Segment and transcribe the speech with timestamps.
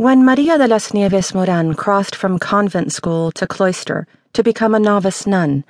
[0.00, 4.80] When Maria de las Nieves Moran crossed from convent school to cloister to become a
[4.80, 5.62] novice nun,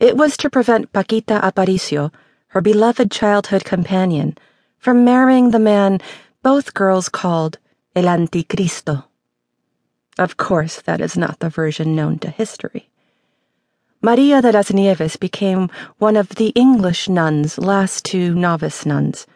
[0.00, 2.10] it was to prevent Paquita Aparicio,
[2.46, 4.38] her beloved childhood companion,
[4.78, 6.00] from marrying the man
[6.42, 7.58] both girls called
[7.94, 9.04] El Anticristo.
[10.18, 12.88] Of course, that is not the version known to history.
[14.00, 19.26] Maria de las Nieves became one of the English nuns' last two novice nuns,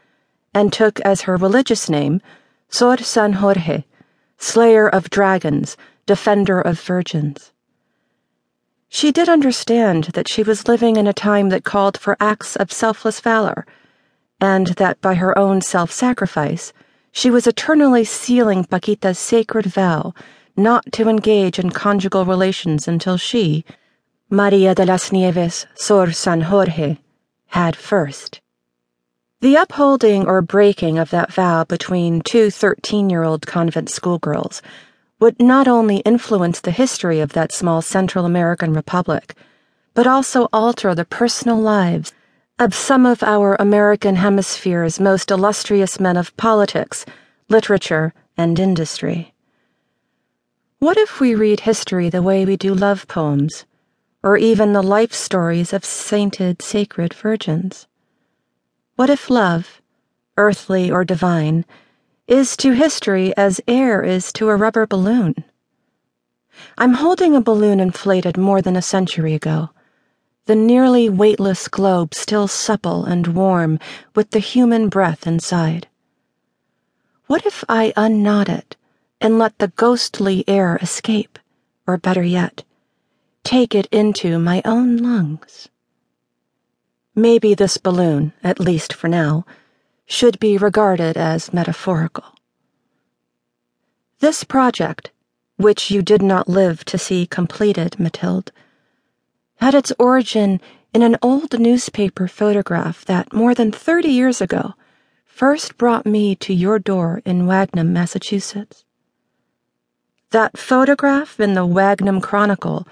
[0.55, 2.23] and took as her religious name
[2.71, 3.85] Sor San Jorge
[4.43, 7.53] slayer of dragons, defender of virgins.
[8.89, 12.73] She did understand that she was living in a time that called for acts of
[12.73, 13.65] selfless valor,
[14.41, 16.73] and that by her own self sacrifice,
[17.13, 20.13] she was eternally sealing Paquita's sacred vow
[20.57, 23.65] not to engage in conjugal relations until she,
[24.29, 26.99] Maria de las Nieves Sor San Jorge,
[27.47, 28.41] had first.
[29.43, 34.63] The upholding or breaking of that vow between two 13 year old convent schoolgirls
[35.19, 39.35] would not only influence the history of that small Central American republic,
[39.95, 42.13] but also alter the personal lives
[42.61, 47.05] of some of our American hemisphere's most illustrious men of politics,
[47.49, 49.35] literature, and industry.
[50.79, 53.67] What if we read history the way we do love poems,
[54.23, 57.89] or even the life stories of sainted, sacred virgins?
[58.95, 59.81] What if love,
[60.37, 61.65] earthly or divine,
[62.27, 65.45] is to history as air is to a rubber balloon?
[66.77, 69.71] I'm holding a balloon inflated more than a century ago,
[70.45, 73.79] the nearly weightless globe still supple and warm
[74.15, 75.89] with the human breath inside.
[77.29, 78.77] What if I unknot it
[79.23, 81.39] and let the ghostly air escape,
[81.87, 82.63] or better yet,
[83.43, 85.71] take it into my own lungs?
[87.15, 89.45] Maybe this balloon, at least for now,
[90.07, 92.25] should be regarded as metaphorical.
[94.21, 95.11] This project,
[95.57, 98.51] which you did not live to see completed, Mathilde,
[99.57, 100.61] had its origin
[100.95, 104.75] in an old newspaper photograph that, more than 30 years ago,
[105.25, 108.85] first brought me to your door in Wagnum, Massachusetts.
[110.31, 112.89] That photograph in the Wagnum Chronicle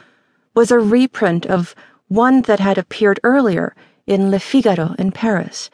[0.54, 1.74] was a reprint of
[2.08, 3.74] one that had appeared earlier
[4.10, 5.70] in Le Figaro in Paris,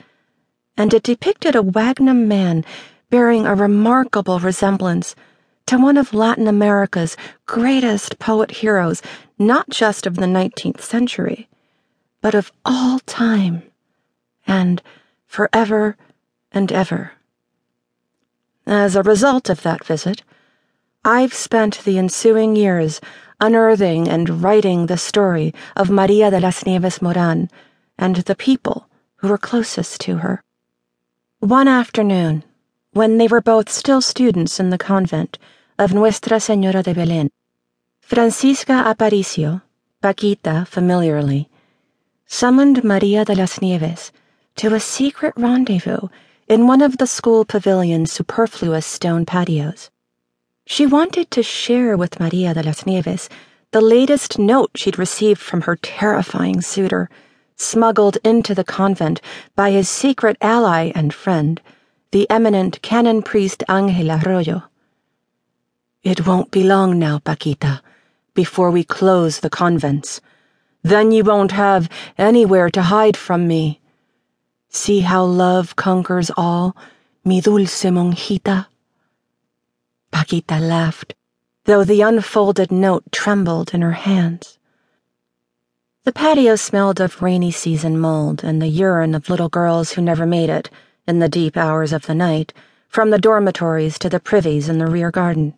[0.77, 2.67] and it depicted a Wagnum man
[3.09, 5.17] bearing a remarkable resemblance
[5.65, 7.17] to one of Latin America's
[7.47, 9.01] greatest poet heroes,
[9.39, 11.49] not just of the 19th century,
[12.21, 13.63] but of all time,
[14.47, 14.83] and
[15.27, 15.97] forever
[16.53, 17.13] and ever.
[18.67, 20.23] As a result of that visit,
[21.07, 23.01] I've spent the ensuing years
[23.41, 27.49] unearthing and writing the story of Maria de las Nieves Moran
[27.99, 30.43] and the people who were closest to her.
[31.41, 32.45] One afternoon,
[32.93, 35.39] when they were both still students in the convent
[35.79, 37.31] of Nuestra Senora de Belén,
[38.01, 39.63] Francisca Aparicio,
[40.03, 41.49] Paquita familiarly,
[42.27, 44.13] summoned Maria de las Nieves
[44.57, 46.09] to a secret rendezvous
[46.49, 49.91] in one of the school pavilion's superfluous stone patios.
[50.67, 53.29] She wanted to share with Maria de las Nieves
[53.73, 57.11] the latest note she'd received from her terrifying suitor
[57.57, 59.21] smuggled into the convent
[59.55, 61.61] by his secret ally and friend,
[62.13, 64.63] the eminent canon priest Angel Arroyo.
[66.03, 67.83] It won't be long now, Paquita,
[68.35, 70.21] before we close the convents.
[70.83, 73.81] Then you won't have anywhere to hide from me.
[74.69, 76.77] See how love conquers all,
[77.25, 78.67] mi dulce monjita?
[80.13, 81.15] Paquita laughed,
[81.65, 84.59] though the unfolded note trembled in her hands.
[86.07, 90.25] The patio smelled of rainy season mold and the urine of little girls who never
[90.25, 90.71] made it,
[91.05, 92.53] in the deep hours of the night,
[92.89, 95.55] from the dormitories to the privies in the rear garden.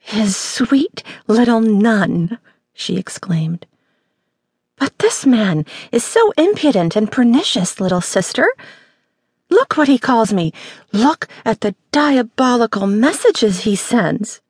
[0.00, 2.36] His sweet little nun,
[2.74, 3.64] she exclaimed.
[4.76, 8.52] But this man is so impudent and pernicious, little sister.
[9.50, 10.52] Look what he calls me.
[10.92, 14.40] Look at the diabolical messages he sends.